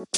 Hola, 0.00 0.14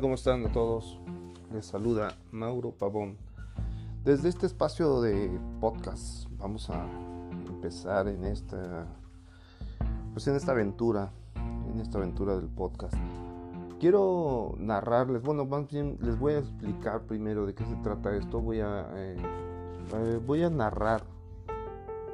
¿cómo 0.00 0.14
están 0.14 0.44
a 0.46 0.52
todos? 0.52 0.98
Les 1.52 1.64
saluda 1.64 2.16
Mauro 2.32 2.72
Pavón. 2.72 3.16
Desde 4.04 4.28
este 4.28 4.46
espacio 4.46 5.00
de 5.00 5.30
podcast 5.60 6.26
vamos 6.38 6.68
a 6.70 6.88
empezar 7.46 8.08
en 8.08 8.24
esta 8.24 8.84
pues 10.12 10.26
en 10.26 10.34
esta 10.34 10.50
aventura, 10.52 11.12
en 11.72 11.78
esta 11.78 11.98
aventura 11.98 12.34
del 12.34 12.48
podcast. 12.48 12.96
Quiero 13.78 14.54
narrarles, 14.58 15.22
bueno, 15.22 15.44
más 15.44 15.68
bien 15.68 15.98
les 16.00 16.18
voy 16.18 16.32
a 16.32 16.38
explicar 16.38 17.02
primero 17.02 17.44
de 17.44 17.54
qué 17.54 17.64
se 17.64 17.76
trata 17.76 18.16
esto. 18.16 18.40
Voy 18.40 18.60
a 18.60 18.88
eh, 18.94 19.16
eh, 19.94 20.20
voy 20.26 20.42
a 20.44 20.50
narrar 20.50 21.04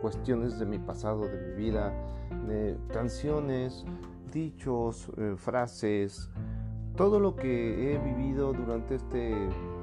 cuestiones 0.00 0.58
de 0.58 0.66
mi 0.66 0.78
pasado, 0.78 1.20
de 1.28 1.40
mi 1.40 1.54
vida, 1.54 1.94
canciones, 2.92 3.84
dichos, 4.32 5.08
eh, 5.16 5.34
frases, 5.36 6.28
todo 6.96 7.20
lo 7.20 7.36
que 7.36 7.94
he 7.94 7.98
vivido 7.98 8.52
durante 8.52 8.96
este 8.96 9.32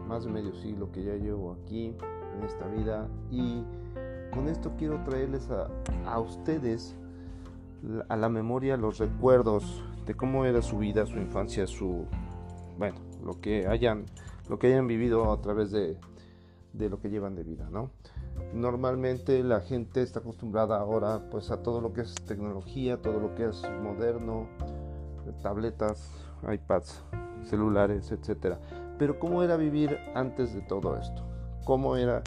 más 0.05 0.25
de 0.25 0.31
medio 0.31 0.53
siglo 0.55 0.91
que 0.91 1.03
ya 1.03 1.15
llevo 1.15 1.53
aquí 1.53 1.95
en 2.35 2.43
esta 2.43 2.67
vida 2.67 3.07
y 3.31 3.63
con 4.33 4.49
esto 4.49 4.73
quiero 4.77 5.01
traerles 5.03 5.49
a, 5.49 5.69
a 6.05 6.19
ustedes 6.19 6.95
a 8.09 8.17
la 8.17 8.27
memoria 8.27 8.75
los 8.75 8.97
recuerdos 8.97 9.83
de 10.09 10.15
cómo 10.15 10.43
era 10.43 10.63
su 10.63 10.79
vida, 10.79 11.05
su 11.05 11.19
infancia, 11.19 11.67
su 11.67 12.07
bueno, 12.79 12.97
lo 13.23 13.39
que 13.39 13.67
hayan 13.67 14.05
lo 14.49 14.57
que 14.57 14.65
hayan 14.65 14.87
vivido 14.87 15.31
a 15.31 15.39
través 15.39 15.69
de, 15.69 15.99
de 16.73 16.89
lo 16.89 16.99
que 16.99 17.11
llevan 17.11 17.35
de 17.35 17.43
vida, 17.43 17.69
¿no? 17.69 17.91
Normalmente 18.51 19.43
la 19.43 19.61
gente 19.61 20.01
está 20.01 20.21
acostumbrada 20.21 20.79
ahora 20.79 21.29
pues 21.29 21.51
a 21.51 21.61
todo 21.61 21.79
lo 21.79 21.93
que 21.93 22.01
es 22.01 22.15
tecnología, 22.25 22.99
todo 22.99 23.19
lo 23.19 23.35
que 23.35 23.49
es 23.49 23.61
moderno, 23.83 24.47
tabletas, 25.43 26.09
iPads, 26.51 27.03
celulares, 27.43 28.11
etcétera. 28.11 28.59
Pero 28.97 29.19
cómo 29.19 29.43
era 29.43 29.57
vivir 29.57 29.95
antes 30.15 30.55
de 30.55 30.61
todo 30.61 30.97
esto? 30.97 31.23
¿Cómo 31.65 31.97
era 31.97 32.23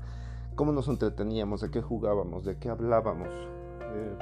cómo 0.54 0.70
nos 0.70 0.86
entreteníamos, 0.86 1.62
de 1.62 1.72
qué 1.72 1.82
jugábamos, 1.82 2.44
de 2.44 2.56
qué 2.58 2.68
hablábamos? 2.68 3.26
Eh, 3.26 4.18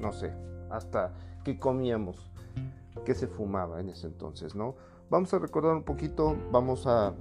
no 0.00 0.12
sé, 0.12 0.32
hasta 0.70 1.12
qué 1.44 1.58
comíamos, 1.58 2.30
qué 3.04 3.14
se 3.14 3.26
fumaba 3.26 3.80
en 3.80 3.88
ese 3.90 4.06
entonces, 4.06 4.54
¿no? 4.54 4.74
Vamos 5.08 5.32
a 5.32 5.38
recordar 5.38 5.76
un 5.76 5.84
poquito, 5.84 6.36
vamos 6.50 6.86
a, 6.86 7.14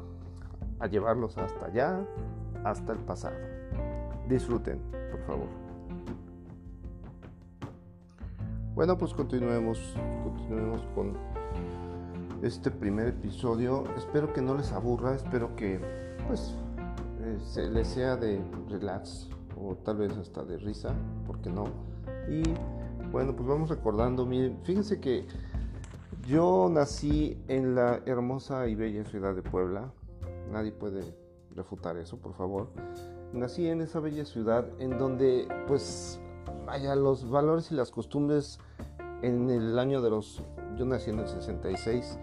llevarlos 0.89 1.37
hasta 1.37 1.67
allá, 1.67 2.05
hasta 2.63 2.93
el 2.93 2.99
pasado. 2.99 3.35
Disfruten, 4.27 4.79
por 5.11 5.21
favor. 5.21 5.47
Bueno, 8.73 8.97
pues 8.97 9.13
continuemos, 9.13 9.79
continuemos 10.23 10.81
con 10.95 11.13
este 12.41 12.71
primer 12.71 13.07
episodio. 13.07 13.83
Espero 13.95 14.33
que 14.33 14.41
no 14.41 14.55
les 14.55 14.71
aburra, 14.71 15.15
espero 15.15 15.55
que 15.55 15.79
pues 16.27 16.55
eh, 17.21 17.37
se 17.39 17.69
les 17.69 17.87
sea 17.87 18.15
de 18.15 18.41
relax 18.69 19.29
o 19.59 19.75
tal 19.75 19.97
vez 19.97 20.17
hasta 20.17 20.43
de 20.43 20.57
risa, 20.57 20.93
porque 21.25 21.49
no. 21.49 21.65
Y 22.29 22.43
bueno, 23.15 23.33
pues 23.33 23.47
vamos 23.47 23.69
recordando, 23.69 24.25
miren, 24.25 24.59
fíjense 24.63 24.99
que 24.99 25.25
yo 26.27 26.67
nací 26.69 27.41
en 27.47 27.73
la 27.73 28.01
hermosa 28.05 28.67
y 28.67 28.75
bella 28.75 29.05
ciudad 29.05 29.33
de 29.33 29.41
Puebla. 29.41 29.89
Nadie 30.51 30.73
puede 30.73 31.15
refutar 31.55 31.95
eso, 31.95 32.17
por 32.17 32.33
favor. 32.33 32.67
Nací 33.31 33.69
en 33.69 33.79
esa 33.79 34.01
bella 34.01 34.25
ciudad 34.25 34.67
en 34.79 34.97
donde 34.97 35.47
pues 35.65 36.19
vaya 36.65 36.93
los 36.97 37.29
valores 37.29 37.71
y 37.71 37.75
las 37.75 37.89
costumbres 37.89 38.59
en 39.21 39.49
el 39.49 39.79
año 39.79 40.01
de 40.01 40.09
los 40.09 40.43
yo 40.77 40.83
nací 40.83 41.09
en 41.09 41.19
el 41.19 41.29
66 41.29 42.19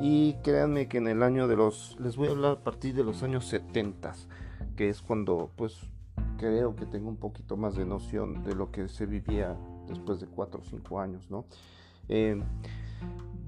y 0.00 0.32
créanme 0.42 0.88
que 0.88 0.96
en 0.96 1.08
el 1.08 1.22
año 1.22 1.48
de 1.48 1.56
los, 1.56 1.98
les 2.00 2.16
voy 2.16 2.28
a 2.28 2.30
hablar 2.30 2.52
a 2.52 2.64
partir 2.64 2.94
de 2.94 3.04
los 3.04 3.22
años 3.22 3.44
70, 3.44 4.14
que 4.74 4.88
es 4.88 5.02
cuando 5.02 5.50
pues 5.56 5.80
creo 6.38 6.74
que 6.76 6.86
tengo 6.86 7.10
un 7.10 7.18
poquito 7.18 7.58
más 7.58 7.76
de 7.76 7.84
noción 7.84 8.42
de 8.42 8.54
lo 8.54 8.70
que 8.70 8.88
se 8.88 9.04
vivía 9.04 9.58
después 9.90 10.20
de 10.20 10.26
4 10.26 10.60
o 10.60 10.64
5 10.64 11.00
años, 11.00 11.30
¿no? 11.30 11.44
Eh, 12.08 12.42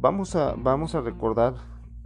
vamos, 0.01 0.37
a, 0.37 0.55
vamos 0.57 0.95
a 0.95 1.01
recordar 1.01 1.55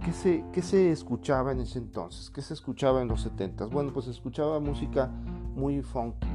qué 0.04 0.12
se, 0.12 0.44
qué 0.52 0.62
se 0.62 0.92
escuchaba 0.92 1.52
en 1.52 1.60
ese 1.60 1.78
entonces, 1.78 2.30
qué 2.30 2.42
se 2.42 2.54
escuchaba 2.54 3.02
en 3.02 3.08
los 3.08 3.22
70. 3.22 3.66
Bueno, 3.66 3.92
pues 3.92 4.04
se 4.04 4.12
escuchaba 4.12 4.60
música 4.60 5.08
muy 5.54 5.82
funky, 5.82 6.28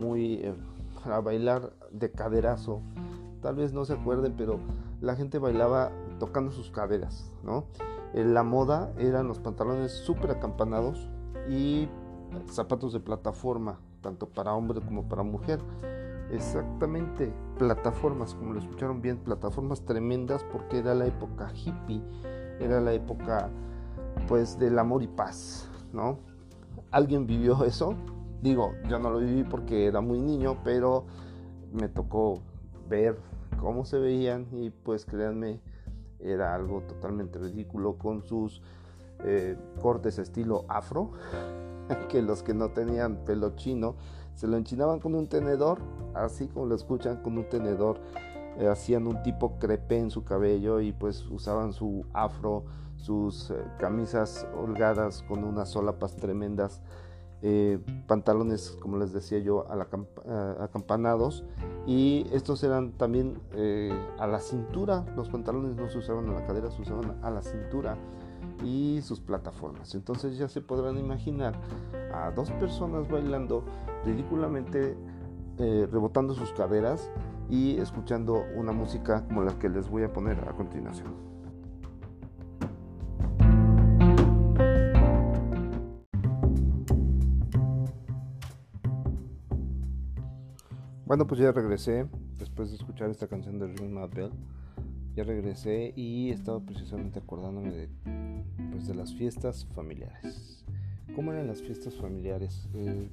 muy 0.00 0.34
eh, 0.34 0.54
a 1.04 1.20
bailar 1.20 1.72
de 1.90 2.10
caderazo. 2.10 2.82
Tal 3.40 3.54
vez 3.56 3.72
no 3.72 3.84
se 3.84 3.94
acuerden, 3.94 4.34
pero 4.36 4.58
la 5.00 5.14
gente 5.14 5.38
bailaba 5.38 5.90
tocando 6.18 6.50
sus 6.50 6.70
caderas, 6.70 7.32
¿no? 7.44 7.66
Eh, 8.14 8.24
la 8.24 8.42
moda 8.42 8.92
eran 8.98 9.28
los 9.28 9.38
pantalones 9.38 9.92
súper 9.92 10.30
acampanados 10.30 11.08
y 11.48 11.88
zapatos 12.50 12.92
de 12.92 13.00
plataforma, 13.00 13.78
tanto 14.00 14.28
para 14.28 14.54
hombre 14.54 14.80
como 14.80 15.08
para 15.08 15.22
mujer. 15.22 15.60
Exactamente, 16.30 17.32
plataformas, 17.58 18.34
como 18.34 18.52
lo 18.52 18.60
escucharon 18.60 19.00
bien, 19.00 19.16
plataformas 19.18 19.82
tremendas 19.82 20.44
porque 20.52 20.78
era 20.78 20.94
la 20.94 21.06
época 21.06 21.50
hippie, 21.54 22.02
era 22.60 22.80
la 22.80 22.92
época 22.92 23.50
pues 24.26 24.58
del 24.58 24.78
amor 24.78 25.02
y 25.02 25.06
paz, 25.06 25.70
¿no? 25.92 26.18
¿Alguien 26.90 27.26
vivió 27.26 27.64
eso? 27.64 27.94
Digo, 28.42 28.72
yo 28.88 28.98
no 28.98 29.10
lo 29.10 29.18
viví 29.18 29.42
porque 29.42 29.86
era 29.86 30.02
muy 30.02 30.20
niño, 30.20 30.58
pero 30.64 31.06
me 31.72 31.88
tocó 31.88 32.42
ver 32.88 33.18
cómo 33.58 33.86
se 33.86 33.98
veían 33.98 34.46
y 34.52 34.70
pues 34.70 35.06
créanme, 35.06 35.60
era 36.20 36.54
algo 36.54 36.82
totalmente 36.82 37.38
ridículo 37.38 37.96
con 37.96 38.22
sus 38.22 38.60
eh, 39.24 39.56
cortes 39.80 40.18
estilo 40.18 40.66
afro, 40.68 41.12
que 42.10 42.20
los 42.20 42.42
que 42.42 42.52
no 42.52 42.70
tenían 42.70 43.24
pelo 43.24 43.56
chino 43.56 43.96
se 44.38 44.46
lo 44.46 44.56
enchinaban 44.56 45.00
con 45.00 45.16
un 45.16 45.26
tenedor, 45.26 45.80
así 46.14 46.46
como 46.46 46.66
lo 46.66 46.76
escuchan, 46.76 47.16
con 47.24 47.36
un 47.38 47.48
tenedor, 47.48 47.98
eh, 48.56 48.68
hacían 48.68 49.08
un 49.08 49.20
tipo 49.24 49.58
crepe 49.58 49.98
en 49.98 50.12
su 50.12 50.22
cabello 50.22 50.80
y 50.80 50.92
pues 50.92 51.26
usaban 51.28 51.72
su 51.72 52.06
afro, 52.12 52.62
sus 52.98 53.50
eh, 53.50 53.56
camisas 53.80 54.46
holgadas 54.56 55.24
con 55.24 55.42
unas 55.42 55.70
solapas 55.70 56.14
tremendas 56.14 56.82
eh, 57.42 57.80
pantalones, 58.06 58.78
como 58.80 58.96
les 58.96 59.12
decía 59.12 59.40
yo, 59.40 59.66
acampanados. 60.60 61.44
Y 61.88 62.24
estos 62.32 62.62
eran 62.62 62.92
también 62.92 63.40
a 64.20 64.26
la 64.28 64.38
cintura. 64.38 65.04
Los 65.16 65.30
pantalones 65.30 65.74
no 65.74 65.88
se 65.88 65.98
usaban 65.98 66.28
a 66.28 66.32
la 66.34 66.46
cadera, 66.46 66.70
se 66.70 66.82
usaban 66.82 67.18
a 67.22 67.30
la 67.30 67.42
cintura 67.42 67.96
y 68.64 69.00
sus 69.02 69.20
plataformas. 69.20 69.94
Entonces 69.94 70.36
ya 70.38 70.48
se 70.48 70.60
podrán 70.60 70.98
imaginar 70.98 71.54
a 72.12 72.30
dos 72.30 72.50
personas 72.52 73.08
bailando 73.08 73.64
ridículamente, 74.04 74.96
eh, 75.58 75.88
rebotando 75.90 76.34
sus 76.34 76.52
caderas 76.52 77.10
y 77.48 77.78
escuchando 77.78 78.44
una 78.56 78.72
música 78.72 79.24
como 79.26 79.42
la 79.42 79.58
que 79.58 79.68
les 79.68 79.88
voy 79.88 80.02
a 80.02 80.12
poner 80.12 80.38
a 80.48 80.52
continuación. 80.52 81.28
Bueno, 91.08 91.26
pues 91.26 91.40
ya 91.40 91.52
regresé 91.52 92.06
después 92.38 92.68
de 92.68 92.76
escuchar 92.76 93.08
esta 93.08 93.28
canción 93.28 93.58
de 93.58 93.66
Ring 93.68 93.98
Bell. 94.14 94.30
Ya 95.14 95.24
regresé 95.24 95.94
y 95.96 96.30
estaba 96.30 96.60
precisamente 96.60 97.18
acordándome 97.18 97.70
de, 97.70 97.88
pues, 98.78 98.88
de 98.88 98.94
las 98.94 99.12
fiestas 99.12 99.66
familiares. 99.74 100.64
¿Cómo 101.16 101.32
eran 101.32 101.48
las 101.48 101.60
fiestas 101.60 101.96
familiares? 101.96 102.68
Eh, 102.74 103.08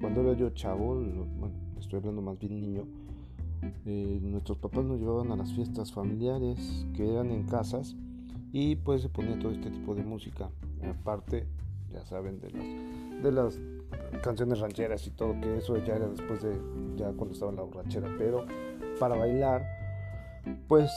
cuando 0.00 0.22
era 0.22 0.32
yo 0.32 0.50
chavo, 0.50 0.94
bueno, 0.94 1.54
estoy 1.78 1.98
hablando 1.98 2.22
más 2.22 2.38
bien 2.38 2.58
niño, 2.58 2.84
eh, 3.84 4.18
nuestros 4.22 4.56
papás 4.56 4.84
nos 4.84 4.98
llevaban 4.98 5.32
a 5.32 5.36
las 5.36 5.52
fiestas 5.52 5.92
familiares 5.92 6.86
que 6.94 7.12
eran 7.12 7.30
en 7.30 7.44
casas 7.44 7.94
y 8.52 8.76
pues 8.76 9.02
se 9.02 9.10
ponía 9.10 9.38
todo 9.38 9.52
este 9.52 9.70
tipo 9.70 9.94
de 9.94 10.02
música. 10.02 10.48
Aparte, 10.82 11.46
ya 11.92 12.04
saben, 12.06 12.40
de 12.40 12.50
las, 12.50 13.22
de 13.22 13.32
las 13.32 13.58
canciones 14.22 14.60
rancheras 14.60 15.06
y 15.06 15.10
todo, 15.10 15.38
que 15.42 15.58
eso 15.58 15.76
ya 15.84 15.96
era 15.96 16.08
después 16.08 16.42
de, 16.42 16.58
ya 16.96 17.12
cuando 17.12 17.34
estaba 17.34 17.50
en 17.50 17.56
la 17.58 17.64
borrachera, 17.64 18.14
pero 18.16 18.46
para 18.98 19.14
bailar, 19.14 19.62
pues 20.68 20.90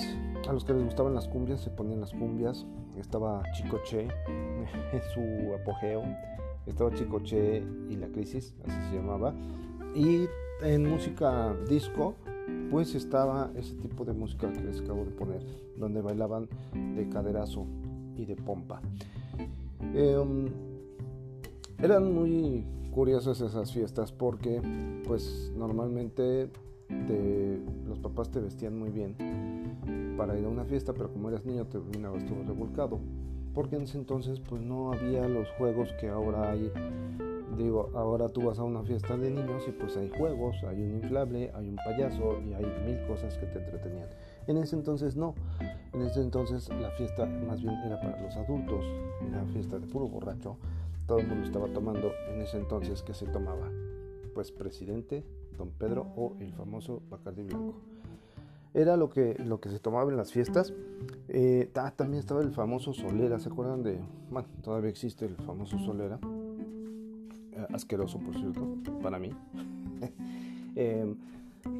a 0.47 0.53
los 0.53 0.63
que 0.63 0.73
les 0.73 0.83
gustaban 0.83 1.13
las 1.13 1.27
cumbias 1.27 1.61
se 1.61 1.69
ponían 1.69 2.01
las 2.01 2.11
cumbias, 2.11 2.65
estaba 2.97 3.43
Chicoche 3.53 4.07
en 4.93 5.01
su 5.13 5.53
apogeo, 5.53 6.03
estaba 6.65 6.93
Chicoche 6.93 7.63
y 7.89 7.95
la 7.95 8.07
crisis, 8.07 8.53
así 8.65 8.77
se 8.89 8.95
llamaba, 8.95 9.33
y 9.95 10.27
en 10.61 10.89
música 10.89 11.55
disco, 11.67 12.15
pues 12.69 12.95
estaba 12.95 13.51
ese 13.55 13.75
tipo 13.75 14.05
de 14.05 14.13
música 14.13 14.51
que 14.51 14.61
les 14.61 14.81
acabo 14.81 15.05
de 15.05 15.11
poner, 15.11 15.43
donde 15.77 16.01
bailaban 16.01 16.47
de 16.95 17.07
caderazo 17.09 17.65
y 18.15 18.25
de 18.25 18.35
pompa. 18.35 18.81
Em, 19.93 20.47
eran 21.81 22.13
muy 22.13 22.65
curiosas 22.91 23.39
esas 23.41 23.71
fiestas 23.71 24.11
porque 24.11 24.61
pues 25.07 25.51
normalmente 25.55 26.49
los 26.89 27.99
papás 27.99 28.29
te 28.29 28.39
vestían 28.39 28.77
muy 28.77 28.89
bien 28.89 29.15
para 30.17 30.37
ir 30.37 30.45
a 30.45 30.49
una 30.49 30.65
fiesta, 30.65 30.93
pero 30.93 31.11
como 31.11 31.29
eras 31.29 31.45
niño 31.45 31.65
terminabas 31.65 32.25
todo 32.25 32.43
revolcado. 32.43 32.99
Porque 33.53 33.75
en 33.75 33.83
ese 33.83 33.97
entonces 33.97 34.39
pues 34.39 34.61
no 34.61 34.93
había 34.93 35.27
los 35.27 35.49
juegos 35.51 35.91
que 35.99 36.09
ahora 36.09 36.51
hay. 36.51 36.71
Digo, 37.57 37.89
ahora 37.93 38.29
tú 38.29 38.43
vas 38.43 38.59
a 38.59 38.63
una 38.63 38.83
fiesta 38.83 39.17
de 39.17 39.31
niños 39.31 39.63
y 39.67 39.71
pues 39.71 39.97
hay 39.97 40.09
juegos, 40.09 40.63
hay 40.63 40.81
un 40.81 40.95
inflable, 40.95 41.51
hay 41.53 41.67
un 41.67 41.75
payaso 41.77 42.39
y 42.41 42.53
hay 42.53 42.65
mil 42.85 43.05
cosas 43.07 43.37
que 43.37 43.47
te 43.47 43.59
entretenían. 43.59 44.07
En 44.47 44.57
ese 44.57 44.75
entonces 44.75 45.15
no. 45.15 45.35
En 45.93 46.01
ese 46.03 46.21
entonces 46.21 46.69
la 46.69 46.91
fiesta 46.91 47.25
más 47.25 47.61
bien 47.61 47.75
era 47.85 47.99
para 47.99 48.21
los 48.21 48.35
adultos, 48.35 48.85
una 49.27 49.43
fiesta 49.45 49.79
de 49.79 49.87
puro 49.87 50.07
borracho. 50.07 50.57
Todo 51.07 51.19
el 51.19 51.27
mundo 51.27 51.43
estaba 51.45 51.67
tomando 51.67 52.11
en 52.31 52.41
ese 52.41 52.57
entonces 52.57 53.01
que 53.03 53.13
se 53.13 53.25
tomaba. 53.25 53.69
Pues 54.33 54.51
presidente, 54.51 55.25
don 55.59 55.69
Pedro 55.69 56.07
o 56.15 56.35
el 56.39 56.51
famoso 56.53 57.03
Bacardi 57.09 57.43
Blanco. 57.43 57.75
Era 58.73 58.97
lo 58.97 59.09
que, 59.09 59.35
lo 59.43 59.59
que 59.59 59.69
se 59.69 59.79
tomaba 59.79 60.09
en 60.09 60.17
las 60.17 60.31
fiestas. 60.31 60.73
Eh, 61.27 61.69
también 61.95 62.19
estaba 62.19 62.41
el 62.41 62.51
famoso 62.51 62.93
Solera, 62.93 63.39
¿se 63.39 63.49
acuerdan 63.49 63.83
de? 63.83 63.99
Bueno, 64.31 64.47
todavía 64.63 64.89
existe 64.89 65.25
el 65.25 65.35
famoso 65.35 65.77
Solera. 65.79 66.19
Eh, 67.51 67.67
asqueroso, 67.73 68.19
por 68.19 68.35
cierto, 68.35 68.75
para 69.01 69.19
mí. 69.19 69.31
Eh, 70.75 71.13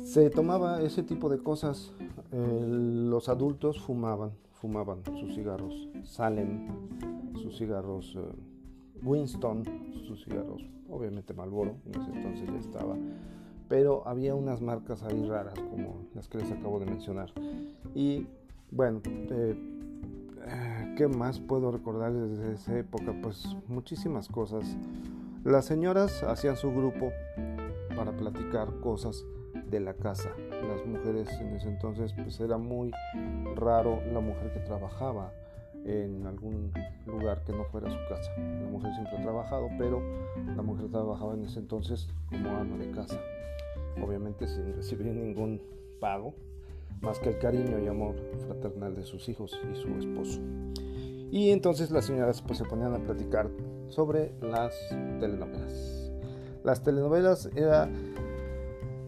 se 0.03 0.29
tomaba 0.29 0.81
ese 0.81 1.03
tipo 1.03 1.29
de 1.29 1.37
cosas. 1.37 1.93
los 2.31 3.29
adultos 3.29 3.79
fumaban, 3.79 4.31
fumaban 4.51 5.05
sus 5.05 5.35
cigarros 5.35 5.87
Salem, 6.03 6.67
sus 7.35 7.57
cigarros 7.57 8.17
Winston, 9.01 9.63
sus 10.05 10.25
cigarros, 10.25 10.67
obviamente 10.89 11.33
Malboro, 11.33 11.77
en 11.85 12.01
ese 12.01 12.11
entonces 12.11 12.47
ya 12.47 12.57
estaba 12.57 12.97
pero 13.69 14.05
había 14.07 14.35
unas 14.35 14.61
marcas 14.61 15.03
ahí 15.03 15.23
raras 15.25 15.53
como 15.53 16.07
las 16.15 16.27
que 16.27 16.39
les 16.39 16.51
acabo 16.51 16.79
de 16.79 16.87
mencionar. 16.87 17.31
Y 17.93 18.27
bueno, 18.71 19.01
eh, 19.05 19.55
¿qué 20.97 21.07
más 21.07 21.39
puedo 21.39 21.71
recordar 21.71 22.11
desde 22.11 22.53
esa 22.53 22.77
época? 22.77 23.15
Pues 23.21 23.55
muchísimas 23.67 24.27
cosas. 24.27 24.65
Las 25.45 25.65
señoras 25.65 26.23
hacían 26.23 26.57
su 26.57 26.71
grupo 26.71 27.11
para 27.95 28.11
platicar 28.11 28.79
cosas 28.81 29.23
de 29.69 29.79
la 29.79 29.93
casa. 29.93 30.31
Las 30.67 30.85
mujeres 30.85 31.29
en 31.39 31.55
ese 31.55 31.69
entonces 31.69 32.13
pues 32.13 32.39
era 32.39 32.57
muy 32.57 32.91
raro 33.55 34.01
la 34.11 34.19
mujer 34.19 34.51
que 34.51 34.59
trabajaba 34.61 35.31
en 35.85 36.25
algún 36.25 36.71
lugar 37.05 37.43
que 37.43 37.53
no 37.53 37.65
fuera 37.65 37.89
su 37.89 37.97
casa. 38.09 38.31
La 38.37 38.69
mujer 38.69 38.93
siempre 38.93 39.17
ha 39.17 39.21
trabajado, 39.21 39.69
pero 39.77 40.01
la 40.55 40.61
mujer 40.61 40.89
trabajaba 40.89 41.33
en 41.33 41.45
ese 41.45 41.59
entonces 41.59 42.07
como 42.29 42.49
ama 42.49 42.77
de 42.77 42.91
casa 42.91 43.19
obviamente 44.01 44.47
sin 44.47 44.73
recibir 44.75 45.07
ningún 45.07 45.61
pago, 45.99 46.33
más 47.01 47.19
que 47.19 47.29
el 47.29 47.39
cariño 47.39 47.79
y 47.79 47.87
amor 47.87 48.15
fraternal 48.45 48.95
de 48.95 49.03
sus 49.03 49.27
hijos 49.29 49.59
y 49.71 49.75
su 49.75 49.87
esposo. 49.95 50.39
Y 51.31 51.51
entonces 51.51 51.91
las 51.91 52.05
señoras 52.05 52.41
pues 52.41 52.57
se 52.57 52.65
ponían 52.65 52.93
a 52.93 52.99
platicar 52.99 53.49
sobre 53.89 54.33
las 54.41 54.73
telenovelas. 55.19 56.11
Las 56.63 56.83
telenovelas 56.83 57.49
era 57.55 57.87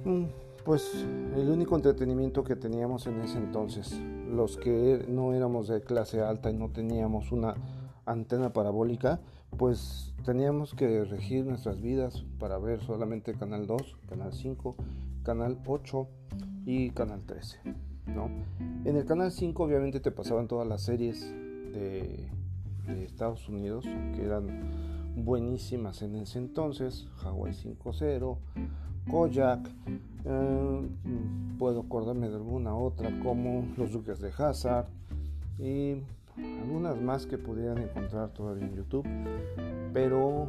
mm, 0.06 0.26
pues 0.64 1.06
el 1.36 1.50
único 1.50 1.76
entretenimiento 1.76 2.44
que 2.44 2.56
teníamos 2.56 3.08
en 3.08 3.22
ese 3.22 3.38
entonces. 3.38 4.00
Los 4.32 4.58
que 4.58 5.06
no 5.08 5.34
éramos 5.34 5.68
de 5.68 5.82
clase 5.82 6.22
alta 6.22 6.50
y 6.50 6.54
no 6.54 6.70
teníamos 6.70 7.32
una 7.32 7.56
antena 8.06 8.54
parabólica, 8.54 9.20
pues 9.58 10.14
teníamos 10.26 10.74
que 10.74 11.04
regir 11.04 11.46
nuestras 11.46 11.82
vidas 11.82 12.24
para 12.40 12.58
ver 12.58 12.82
solamente 12.82 13.34
Canal 13.34 13.68
2, 13.68 13.98
Canal 14.08 14.34
5, 14.34 14.76
Canal 15.24 15.60
8 15.66 16.08
y 16.66 16.92
Canal 16.92 17.26
13. 17.26 17.60
¿no? 18.08 18.30
En 18.86 18.96
el 18.96 19.06
Canal 19.06 19.32
5 19.32 19.64
obviamente 19.64 20.00
te 20.00 20.12
pasaban 20.12 20.48
todas 20.48 20.68
las 20.68 20.84
series 20.84 21.30
de, 21.74 22.30
Estados 23.06 23.48
Unidos 23.48 23.86
que 24.16 24.26
eran 24.26 24.72
buenísimas 25.16 26.02
en 26.02 26.16
ese 26.16 26.40
entonces, 26.40 27.08
Hawaii 27.24 27.54
5.0, 27.54 28.38
Kojak, 29.10 29.70
eh, 30.26 30.90
puedo 31.58 31.82
acordarme 31.82 32.30
de 32.30 32.36
alguna 32.36 32.76
otra 32.76 33.10
como 33.22 33.66
Los 33.78 33.92
Duques 33.92 34.20
de 34.20 34.32
Hazard 34.38 34.88
y 35.60 36.04
algunas 36.62 37.00
más 37.02 37.26
que 37.26 37.38
pudieran 37.38 37.80
encontrar 37.80 38.30
todavía 38.30 38.66
en 38.66 38.76
YouTube, 38.76 39.08
pero 39.94 40.48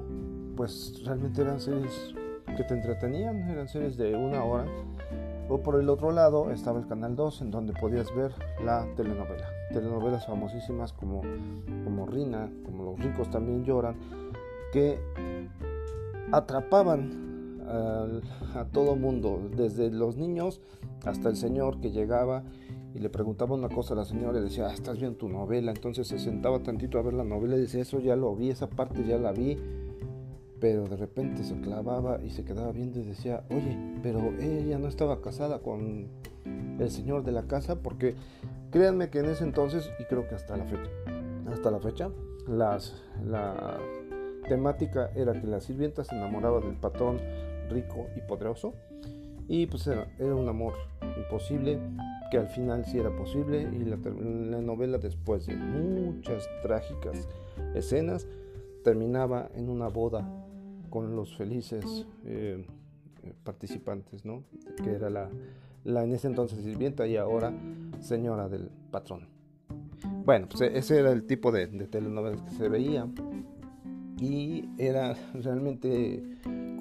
pues 0.57 1.03
realmente 1.05 1.43
eran 1.43 1.61
series 1.61 2.15
que 2.57 2.65
te 2.65 2.75
entretenían, 2.75 3.37
eran 3.49 3.69
series 3.69 3.97
de 3.97 4.15
una 4.15 4.45
hora. 4.45 4.67
O 5.49 5.59
por 5.59 5.79
el 5.81 5.89
otro 5.89 6.13
lado 6.13 6.51
estaba 6.51 6.79
el 6.79 6.87
Canal 6.87 7.17
2 7.17 7.43
en 7.43 7.51
donde 7.51 7.73
podías 7.73 8.15
ver 8.15 8.33
la 8.65 8.87
telenovela. 8.97 9.47
Telenovelas 9.73 10.27
famosísimas 10.27 10.93
como, 10.93 11.23
como 11.85 12.07
Rina, 12.07 12.49
como 12.65 12.85
Los 12.85 13.01
ricos 13.01 13.29
también 13.31 13.65
lloran, 13.65 13.97
que 14.73 14.99
atrapaban 16.31 17.32
a, 17.73 18.61
a 18.61 18.65
todo 18.67 18.97
mundo, 18.97 19.51
desde 19.57 19.91
los 19.91 20.17
niños 20.17 20.61
hasta 21.05 21.29
el 21.29 21.37
señor 21.37 21.81
que 21.81 21.91
llegaba 21.91 22.45
y 22.95 22.99
le 22.99 23.09
preguntaba 23.09 23.55
una 23.55 23.69
cosa 23.69 23.95
a 23.95 23.97
la 23.97 24.05
señora 24.05 24.39
y 24.39 24.43
decía, 24.43 24.69
ah, 24.69 24.75
estás 24.75 24.99
viendo 24.99 25.17
tu 25.17 25.29
novela. 25.29 25.73
Entonces 25.73 26.07
se 26.09 26.19
sentaba 26.19 26.63
tantito 26.63 26.99
a 26.99 27.03
ver 27.03 27.15
la 27.15 27.25
novela 27.25 27.57
y 27.57 27.61
decía, 27.61 27.81
eso 27.81 28.01
ya 28.01 28.17
lo 28.17 28.35
vi, 28.37 28.51
esa 28.51 28.69
parte 28.69 29.05
ya 29.05 29.19
la 29.19 29.33
vi. 29.33 29.59
Pero 30.61 30.87
de 30.87 30.97
repente 30.97 31.43
se 31.43 31.59
clavaba 31.61 32.21
y 32.23 32.31
se 32.31 32.45
quedaba 32.45 32.71
viendo 32.71 33.01
y 33.01 33.05
decía, 33.05 33.45
oye, 33.51 33.77
pero 34.03 34.33
ella 34.39 34.79
no 34.79 34.89
estaba 34.89 35.21
casada 35.21 35.61
con 35.61 36.07
el 36.79 36.91
señor 36.91 37.25
de 37.25 37.33
la 37.33 37.45
casa 37.45 37.77
porque 37.77 38.15
créanme 38.71 39.11
que 39.11 39.21
en 39.21 39.27
ese 39.27 39.45
entonces, 39.45 39.91
y 39.99 40.05
creo 40.05 40.29
que 40.29 40.35
hasta 40.35 40.57
la 40.57 40.65
fecha, 40.65 40.91
hasta 41.51 41.71
la 41.71 41.81
fecha, 41.81 42.11
las, 42.47 43.03
la 43.27 43.79
temática 44.49 45.11
era 45.17 45.33
que 45.33 45.47
la 45.47 45.61
sirvienta 45.61 46.05
se 46.05 46.15
enamoraba 46.15 46.61
del 46.61 46.77
patrón 46.77 47.19
rico 47.73 48.09
y 48.17 48.21
poderoso 48.21 48.75
y 49.49 49.67
pues 49.67 49.87
era, 49.87 50.07
un 50.19 50.49
amor 50.49 50.75
imposible 51.17 51.79
que 52.31 52.39
al 52.39 52.49
final 52.49 52.85
sí 52.85 52.99
era 52.99 53.15
posible 53.15 53.63
y 53.63 53.85
la, 53.85 53.97
novela 54.61 54.99
después 54.99 55.47
de 55.47 55.57
muchas 55.57 56.49
trágicas 56.63 57.29
escenas 57.75 58.27
terminaba 58.83 59.51
en 59.55 59.69
una 59.69 59.89
boda 59.89 60.27
con 60.91 61.17
los 61.17 61.37
felices 61.37 62.07
eh, 62.25 62.67
participantes, 63.45 64.25
¿no? 64.25 64.45
que 64.83 64.93
era 64.93 65.11
la, 65.11 65.29
la 65.85 66.05
en 66.05 66.13
ese 66.13 66.29
entonces 66.29 66.63
sirvienta 66.65 67.07
y 67.07 67.17
ahora 67.17 67.53
señora 68.01 68.49
del 68.49 68.71
patrón. 68.91 69.29
Bueno, 70.25 70.49
pues 70.49 70.63
ese 70.63 70.99
era 70.99 71.13
el 71.13 71.25
tipo 71.25 71.53
de, 71.53 71.67
de 71.67 71.87
telenovelas 71.87 72.43
que 72.43 72.51
se 72.51 72.69
veía 72.69 73.07
y 74.21 74.69
era 74.79 75.15
realmente 75.35 76.23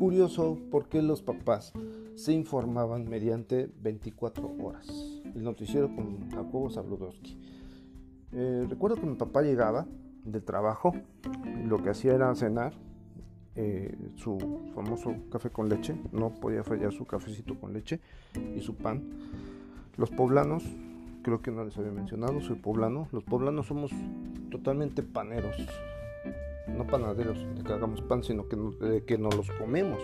curioso 0.01 0.57
porque 0.71 0.99
los 1.03 1.21
papás 1.21 1.73
se 2.15 2.33
informaban 2.33 3.07
mediante 3.07 3.69
24 3.83 4.51
horas 4.59 4.87
el 5.35 5.43
noticiero 5.43 5.95
con 5.95 6.27
Jacobo 6.31 6.71
Zabludowski. 6.71 7.37
Eh, 8.31 8.65
recuerdo 8.67 8.95
que 8.95 9.05
mi 9.05 9.13
papá 9.13 9.43
llegaba 9.43 9.85
del 10.25 10.43
trabajo 10.43 10.95
lo 11.67 11.83
que 11.83 11.91
hacía 11.91 12.15
era 12.15 12.33
cenar 12.33 12.73
eh, 13.53 13.95
su 14.15 14.39
famoso 14.73 15.13
café 15.31 15.51
con 15.51 15.69
leche, 15.69 15.95
no 16.11 16.31
podía 16.31 16.63
fallar 16.63 16.91
su 16.91 17.05
cafecito 17.05 17.59
con 17.59 17.71
leche 17.71 17.99
y 18.55 18.61
su 18.61 18.73
pan. 18.73 19.03
Los 19.97 20.09
poblanos, 20.09 20.63
creo 21.21 21.43
que 21.43 21.51
no 21.51 21.63
les 21.63 21.77
había 21.77 21.91
mencionado, 21.91 22.41
soy 22.41 22.55
poblano, 22.55 23.07
los 23.11 23.23
poblanos 23.23 23.67
somos 23.67 23.91
totalmente 24.49 25.03
paneros, 25.03 25.55
no 26.67 26.85
panaderos 26.87 27.37
de 27.55 27.63
que 27.63 27.73
hagamos 27.73 28.01
pan, 28.01 28.23
sino 28.23 28.47
que, 28.47 29.03
que 29.05 29.17
nos 29.17 29.35
los 29.35 29.49
comemos. 29.51 29.99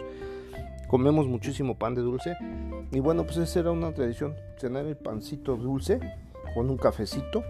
Comemos 0.87 1.27
muchísimo 1.27 1.77
pan 1.77 1.95
de 1.95 2.01
dulce. 2.01 2.35
Y 2.91 2.99
bueno 2.99 3.23
pues 3.25 3.37
esa 3.37 3.59
era 3.59 3.71
una 3.71 3.93
tradición 3.93 4.35
cenar 4.57 4.85
el 4.85 4.95
pancito 4.95 5.55
dulce 5.57 5.99
con 6.53 6.69
un 6.69 6.77
cafecito. 6.77 7.43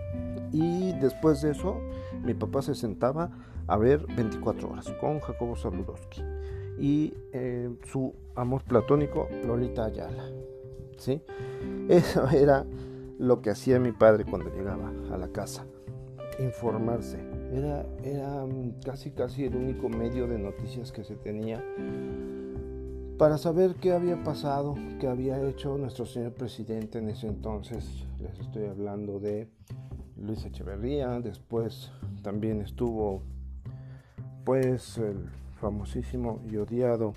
Y 0.51 0.93
después 0.93 1.41
de 1.41 1.51
eso 1.51 1.79
mi 2.23 2.33
papá 2.33 2.61
se 2.61 2.75
sentaba 2.75 3.31
a 3.67 3.77
ver 3.77 4.05
24 4.15 4.69
horas 4.69 4.89
con 4.99 5.19
Jacobo 5.19 5.55
Zabludowski. 5.55 6.21
Y 6.79 7.13
eh, 7.33 7.69
su 7.91 8.13
amor 8.35 8.63
platónico 8.63 9.27
Lolita 9.45 9.85
Ayala 9.85 10.29
¿sí? 10.97 11.21
eso 11.89 12.27
era 12.29 12.65
lo 13.17 13.41
que 13.41 13.49
hacía 13.49 13.79
mi 13.79 13.91
padre 13.91 14.25
cuando 14.25 14.49
llegaba 14.49 14.91
a 15.11 15.17
la 15.17 15.29
casa 15.29 15.65
informarse 16.39 17.17
era, 17.51 17.85
era 18.03 18.45
mm, 18.45 18.81
casi 18.83 19.11
casi 19.11 19.45
el 19.45 19.55
único 19.55 19.89
medio 19.89 20.27
de 20.27 20.37
noticias 20.37 20.91
que 20.91 21.03
se 21.03 21.15
tenía 21.15 21.63
para 23.17 23.37
saber 23.39 23.75
qué 23.75 23.93
había 23.93 24.23
pasado, 24.23 24.75
qué 24.99 25.07
había 25.07 25.41
hecho 25.41 25.77
nuestro 25.77 26.05
señor 26.05 26.33
presidente 26.33 26.99
en 26.99 27.09
ese 27.09 27.27
entonces. 27.27 28.05
Les 28.19 28.37
estoy 28.39 28.65
hablando 28.65 29.19
de 29.19 29.49
Luis 30.17 30.45
Echeverría, 30.45 31.19
después 31.19 31.91
también 32.21 32.61
estuvo 32.61 33.23
pues 34.43 34.97
el 34.99 35.29
famosísimo 35.59 36.41
y 36.49 36.57
odiado 36.57 37.13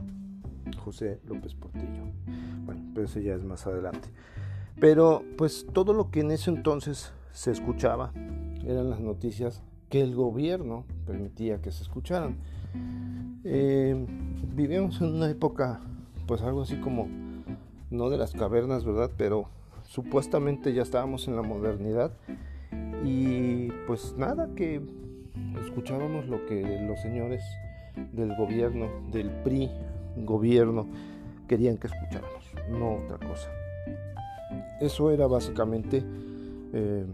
José 0.83 1.21
López 1.27 1.55
Portillo. 1.55 2.05
Bueno, 2.65 2.81
pero 2.95 3.07
ese 3.07 3.23
ya 3.23 3.35
es 3.35 3.45
más 3.45 3.67
adelante. 3.67 4.09
Pero 4.81 5.23
pues 5.37 5.67
todo 5.73 5.93
lo 5.93 6.11
que 6.11 6.21
en 6.21 6.31
ese 6.31 6.51
entonces 6.51 7.13
se 7.33 7.51
escuchaba 7.51 8.13
eran 8.65 8.89
las 8.89 9.01
noticias 9.01 9.63
que 9.91 10.01
el 10.01 10.15
gobierno 10.15 10.85
permitía 11.07 11.61
que 11.61 11.73
se 11.73 11.83
escucharan. 11.83 12.37
Eh, 13.45 14.07
vivimos 14.55 15.01
en 15.01 15.15
una 15.15 15.29
época 15.29 15.81
pues 16.27 16.43
algo 16.43 16.63
así 16.63 16.77
como 16.77 17.09
no 17.91 18.09
de 18.09 18.17
las 18.17 18.33
cavernas, 18.33 18.85
¿verdad? 18.85 19.11
Pero 19.17 19.49
supuestamente 19.83 20.73
ya 20.73 20.83
estábamos 20.83 21.27
en 21.27 21.35
la 21.35 21.43
modernidad 21.43 22.13
y 23.05 23.69
pues 23.89 24.15
nada 24.17 24.49
que 24.55 24.81
escuchábamos 25.65 26.29
lo 26.29 26.47
que 26.47 26.85
los 26.87 27.01
señores 27.01 27.43
del 28.13 28.37
gobierno, 28.37 28.89
del 29.11 29.31
PRI 29.43 29.71
gobierno, 30.19 30.87
querían 31.49 31.77
que 31.79 31.89
escucháramos, 31.89 32.45
no 32.71 33.05
otra 33.05 33.19
cosa. 33.27 33.49
Eso 34.81 35.11
era 35.11 35.27
básicamente 35.27 36.05
eh, 36.73 37.05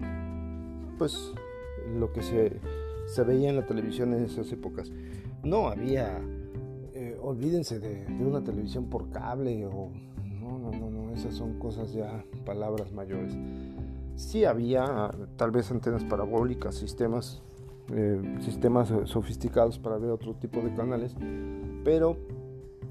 pues 0.98 1.32
lo 1.94 2.12
que 2.12 2.22
se, 2.22 2.60
se, 3.06 3.24
veía 3.24 3.50
en 3.50 3.56
la 3.56 3.66
televisión 3.66 4.12
en 4.14 4.24
esas 4.24 4.50
épocas. 4.52 4.92
No 5.42 5.68
había, 5.68 6.20
eh, 6.94 7.18
olvídense 7.22 7.78
de, 7.78 8.06
una 8.20 8.42
televisión 8.42 8.90
por 8.90 9.10
cable 9.10 9.66
o 9.66 9.90
no, 10.24 10.58
no, 10.58 10.90
no, 10.90 11.12
esas 11.12 11.34
son 11.34 11.58
cosas 11.58 11.92
ya, 11.92 12.24
palabras 12.44 12.92
mayores. 12.92 13.36
Sí 14.16 14.44
había 14.44 15.10
tal 15.36 15.50
vez 15.50 15.70
antenas 15.70 16.04
parabólicas, 16.04 16.74
sistemas 16.74 17.42
eh, 17.92 18.20
sistemas 18.40 18.92
sofisticados 19.04 19.78
para 19.78 19.96
ver 19.96 20.10
otro 20.10 20.34
tipo 20.34 20.60
de 20.60 20.74
canales, 20.74 21.14
pero 21.84 22.16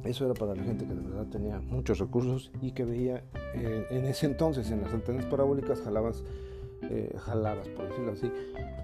eso 0.05 0.23
era 0.23 0.33
para 0.33 0.55
la 0.55 0.63
gente 0.63 0.85
que 0.85 0.93
de 0.93 1.01
verdad 1.01 1.25
tenía 1.27 1.59
muchos 1.59 1.99
recursos 1.99 2.49
y 2.61 2.71
que 2.71 2.85
veía 2.85 3.25
eh, 3.55 3.87
en 3.89 4.05
ese 4.05 4.25
entonces 4.25 4.71
en 4.71 4.81
las 4.81 4.93
antenas 4.93 5.25
parabólicas 5.25 5.81
jalabas, 5.81 6.23
eh, 6.89 7.15
jalabas 7.17 7.67
por 7.69 7.87
decirlo 7.87 8.11
así, 8.11 8.31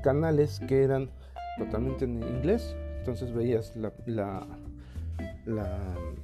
canales 0.03 0.59
que 0.67 0.83
eran 0.83 1.09
totalmente 1.57 2.05
en 2.05 2.23
inglés, 2.23 2.75
entonces 2.99 3.33
veías 3.33 3.75
la, 3.75 4.45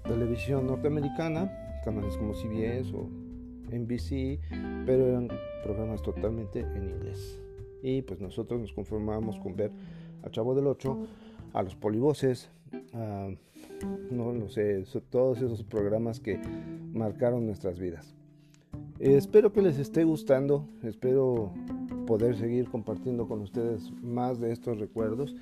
televisión 0.03 0.67
norteamericana, 0.67 1.51
canales 1.83 2.15
como 2.17 2.33
CBS 2.33 2.93
o 2.93 3.09
NBC, 3.71 4.39
pero 4.85 5.07
eran 5.07 5.27
programas 5.63 6.01
totalmente 6.01 6.61
en 6.61 6.89
inglés 6.89 7.39
y 7.81 8.01
pues 8.01 8.19
nosotros 8.19 8.59
nos 8.59 8.73
conformábamos 8.73 9.39
con 9.39 9.55
ver 9.55 9.71
a 10.23 10.29
Chavo 10.29 10.55
del 10.55 10.67
8, 10.67 11.07
a 11.53 11.63
los 11.63 11.75
polivoces, 11.75 12.49
a, 12.93 13.29
no 14.11 14.33
lo 14.33 14.49
sé, 14.49 14.83
todos 15.09 15.41
esos 15.41 15.63
programas 15.63 16.19
que 16.19 16.39
marcaron 16.93 17.45
nuestras 17.45 17.79
vidas. 17.79 18.16
Espero 18.99 19.51
que 19.51 19.61
les 19.61 19.79
esté 19.79 20.03
gustando, 20.03 20.67
espero 20.83 21.51
poder 22.05 22.35
seguir 22.37 22.69
compartiendo 22.69 23.27
con 23.27 23.41
ustedes 23.41 23.91
más 24.01 24.39
de 24.39 24.51
estos 24.51 24.79
recuerdos. 24.79 25.35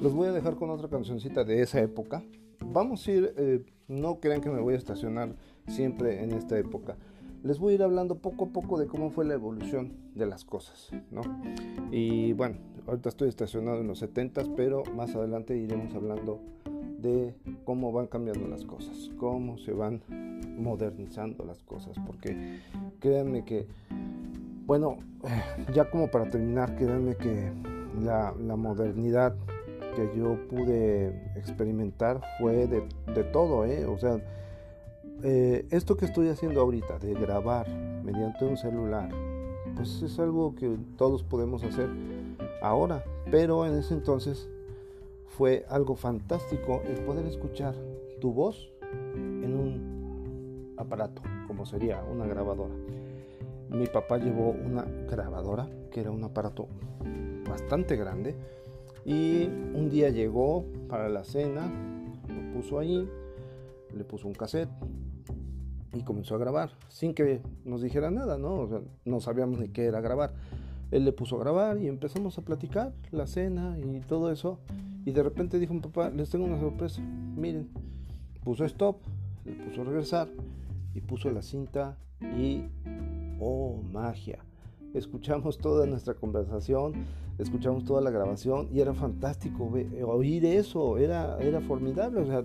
Los 0.00 0.14
voy 0.14 0.28
a 0.28 0.32
dejar 0.32 0.56
con 0.56 0.70
otra 0.70 0.88
cancioncita 0.88 1.44
de 1.44 1.62
esa 1.62 1.80
época. 1.80 2.22
Vamos 2.64 3.06
a 3.06 3.12
ir, 3.12 3.34
eh, 3.36 3.64
no 3.88 4.20
crean 4.20 4.40
que 4.40 4.50
me 4.50 4.60
voy 4.60 4.74
a 4.74 4.78
estacionar 4.78 5.34
siempre 5.66 6.22
en 6.22 6.32
esta 6.32 6.58
época 6.58 6.96
les 7.42 7.58
voy 7.58 7.72
a 7.72 7.74
ir 7.74 7.82
hablando 7.82 8.18
poco 8.18 8.46
a 8.46 8.48
poco 8.48 8.78
de 8.78 8.86
cómo 8.86 9.10
fue 9.10 9.24
la 9.24 9.34
evolución 9.34 9.92
de 10.14 10.26
las 10.26 10.44
cosas, 10.44 10.90
¿no? 11.10 11.22
Y 11.90 12.32
bueno, 12.34 12.56
ahorita 12.86 13.08
estoy 13.08 13.28
estacionado 13.28 13.80
en 13.80 13.88
los 13.88 13.98
70 13.98 14.54
pero 14.56 14.84
más 14.96 15.14
adelante 15.14 15.56
iremos 15.56 15.94
hablando 15.94 16.40
de 17.02 17.34
cómo 17.64 17.92
van 17.92 18.06
cambiando 18.06 18.48
las 18.48 18.64
cosas, 18.64 19.10
cómo 19.18 19.58
se 19.58 19.72
van 19.72 20.00
modernizando 20.58 21.44
las 21.44 21.62
cosas, 21.62 21.96
porque 22.06 22.60
créanme 23.00 23.44
que, 23.44 23.66
bueno, 24.66 24.98
ya 25.74 25.90
como 25.90 26.10
para 26.10 26.30
terminar, 26.30 26.76
créanme 26.76 27.16
que 27.16 27.52
la, 28.00 28.34
la 28.40 28.56
modernidad 28.56 29.34
que 29.94 30.10
yo 30.16 30.38
pude 30.48 31.08
experimentar 31.36 32.20
fue 32.38 32.66
de, 32.66 32.82
de 33.14 33.24
todo, 33.24 33.66
¿eh? 33.66 33.84
O 33.84 33.98
sea, 33.98 34.18
eh, 35.22 35.66
esto 35.70 35.96
que 35.96 36.06
estoy 36.06 36.28
haciendo 36.28 36.60
ahorita, 36.60 36.98
de 36.98 37.14
grabar 37.14 37.68
mediante 38.02 38.44
un 38.44 38.56
celular, 38.56 39.10
pues 39.76 40.02
es 40.02 40.18
algo 40.18 40.54
que 40.54 40.76
todos 40.96 41.22
podemos 41.22 41.62
hacer 41.62 41.88
ahora, 42.62 43.04
pero 43.30 43.66
en 43.66 43.76
ese 43.78 43.94
entonces 43.94 44.48
fue 45.36 45.64
algo 45.68 45.96
fantástico 45.96 46.82
el 46.86 47.04
poder 47.04 47.26
escuchar 47.26 47.74
tu 48.20 48.32
voz 48.32 48.70
en 49.14 49.54
un 49.54 50.74
aparato, 50.76 51.22
como 51.46 51.64
sería 51.64 52.02
una 52.02 52.26
grabadora. 52.26 52.74
Mi 53.70 53.86
papá 53.86 54.18
llevó 54.18 54.50
una 54.50 54.84
grabadora, 55.10 55.68
que 55.90 56.00
era 56.00 56.10
un 56.10 56.22
aparato 56.22 56.68
bastante 57.48 57.96
grande, 57.96 58.34
y 59.04 59.44
un 59.44 59.88
día 59.90 60.10
llegó 60.10 60.66
para 60.88 61.08
la 61.08 61.24
cena, 61.24 61.70
lo 62.28 62.52
puso 62.52 62.78
ahí, 62.78 63.08
le 63.96 64.04
puso 64.04 64.28
un 64.28 64.34
cassette, 64.34 64.70
y 65.94 66.02
comenzó 66.02 66.34
a 66.34 66.38
grabar, 66.38 66.70
sin 66.88 67.14
que 67.14 67.40
nos 67.64 67.80
dijera 67.80 68.10
nada, 68.10 68.36
¿no? 68.36 68.68
no 69.04 69.20
sabíamos 69.20 69.58
ni 69.58 69.68
qué 69.68 69.86
era 69.86 70.00
grabar. 70.00 70.34
Él 70.90 71.06
le 71.06 71.12
puso 71.12 71.36
a 71.36 71.40
grabar 71.40 71.78
y 71.78 71.88
empezamos 71.88 72.36
a 72.36 72.42
platicar 72.42 72.92
la 73.10 73.26
cena 73.26 73.78
y 73.78 74.00
todo 74.00 74.30
eso. 74.30 74.58
Y 75.04 75.12
de 75.12 75.22
repente 75.22 75.58
dijo 75.58 75.74
mi 75.74 75.80
papá, 75.80 76.10
les 76.10 76.30
tengo 76.30 76.44
una 76.44 76.60
sorpresa. 76.60 77.02
Miren, 77.02 77.68
puso 78.44 78.64
stop, 78.64 78.98
le 79.44 79.52
puso 79.52 79.84
regresar 79.84 80.28
y 80.94 81.00
puso 81.00 81.30
la 81.30 81.42
cinta 81.42 81.96
y, 82.20 82.64
oh, 83.40 83.80
magia. 83.92 84.38
Escuchamos 84.94 85.58
toda 85.58 85.86
nuestra 85.86 86.14
conversación, 86.14 86.92
escuchamos 87.38 87.84
toda 87.84 88.00
la 88.02 88.10
grabación 88.10 88.68
y 88.70 88.80
era 88.80 88.92
fantástico 88.92 89.72
oír 90.06 90.44
eso, 90.44 90.98
era, 90.98 91.38
era 91.38 91.60
formidable. 91.62 92.20
O 92.20 92.26
sea, 92.26 92.44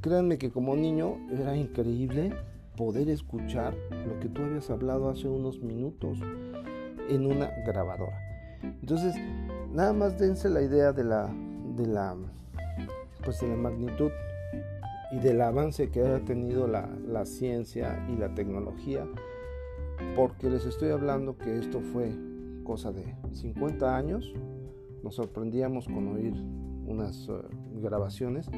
créanme 0.00 0.38
que 0.38 0.50
como 0.50 0.74
niño 0.74 1.18
era 1.30 1.56
increíble 1.56 2.32
poder 2.76 3.08
escuchar 3.10 3.74
lo 4.06 4.18
que 4.20 4.28
tú 4.28 4.42
habías 4.42 4.70
hablado 4.70 5.10
hace 5.10 5.28
unos 5.28 5.60
minutos 5.60 6.18
en 7.08 7.26
una 7.26 7.50
grabadora. 7.66 8.18
Entonces, 8.62 9.14
nada 9.72 9.92
más 9.92 10.18
dense 10.18 10.48
la 10.48 10.62
idea 10.62 10.92
de 10.92 11.04
la, 11.04 11.32
de 11.76 11.86
la, 11.86 12.16
pues 13.24 13.40
de 13.40 13.48
la 13.48 13.56
magnitud 13.56 14.10
y 15.12 15.18
del 15.18 15.40
avance 15.40 15.90
que 15.90 16.02
ha 16.02 16.24
tenido 16.24 16.66
la, 16.66 16.88
la 17.06 17.24
ciencia 17.24 18.04
y 18.08 18.16
la 18.16 18.34
tecnología, 18.34 19.06
porque 20.16 20.50
les 20.50 20.66
estoy 20.66 20.90
hablando 20.90 21.36
que 21.36 21.58
esto 21.58 21.80
fue 21.80 22.12
cosa 22.64 22.92
de 22.92 23.16
50 23.32 23.96
años, 23.96 24.32
nos 25.02 25.14
sorprendíamos 25.14 25.86
con 25.86 26.08
oír 26.08 26.34
unas 26.86 27.28
uh, 27.28 27.42
grabaciones 27.80 28.50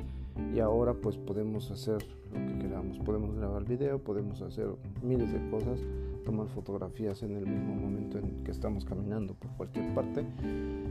y 0.54 0.60
ahora 0.60 0.94
pues 0.94 1.16
podemos 1.16 1.70
hacer 1.70 2.04
lo 2.32 2.46
que 2.46 2.58
queramos, 2.58 2.98
podemos 2.98 3.34
grabar 3.36 3.64
video, 3.64 3.98
podemos 3.98 4.42
hacer 4.42 4.68
miles 5.02 5.32
de 5.32 5.50
cosas, 5.50 5.80
tomar 6.24 6.48
fotografías 6.48 7.22
en 7.22 7.36
el 7.36 7.46
mismo 7.46 7.74
momento 7.74 8.18
en 8.18 8.44
que 8.44 8.50
estamos 8.50 8.84
caminando 8.84 9.34
por 9.34 9.50
cualquier 9.56 9.94
parte 9.94 10.24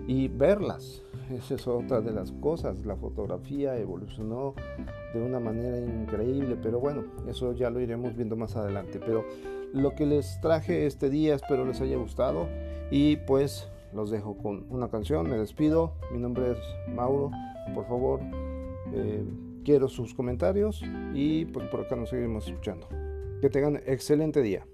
y 0.07 0.27
verlas. 0.27 1.03
Esa 1.31 1.55
es 1.55 1.67
otra 1.67 2.01
de 2.01 2.11
las 2.11 2.31
cosas, 2.31 2.85
la 2.85 2.95
fotografía 2.95 3.77
evolucionó 3.77 4.55
de 5.13 5.21
una 5.21 5.39
manera 5.39 5.77
increíble, 5.77 6.57
pero 6.61 6.79
bueno, 6.79 7.03
eso 7.27 7.53
ya 7.53 7.69
lo 7.69 7.79
iremos 7.79 8.15
viendo 8.15 8.35
más 8.35 8.55
adelante, 8.55 8.99
pero 8.99 9.23
lo 9.73 9.93
que 9.93 10.05
les 10.05 10.39
traje 10.41 10.87
este 10.87 11.09
día 11.09 11.35
espero 11.35 11.65
les 11.65 11.79
haya 11.81 11.97
gustado 11.97 12.47
y 12.89 13.17
pues 13.17 13.69
los 13.93 14.09
dejo 14.09 14.37
con 14.37 14.65
una 14.69 14.89
canción, 14.89 15.29
me 15.29 15.37
despido, 15.37 15.93
mi 16.11 16.19
nombre 16.19 16.51
es 16.51 16.57
Mauro, 16.95 17.31
por 17.75 17.87
favor 17.87 18.21
eh, 18.93 19.23
quiero 19.63 19.87
sus 19.87 20.13
comentarios 20.13 20.81
y 21.13 21.45
pues 21.45 21.67
por 21.67 21.81
acá 21.81 21.95
nos 21.95 22.09
seguimos 22.09 22.47
escuchando. 22.47 22.87
Que 23.41 23.49
tengan 23.49 23.77
excelente 23.85 24.41
día. 24.41 24.65